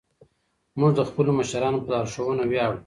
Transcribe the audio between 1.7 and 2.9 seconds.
په لارښوونه ویاړو.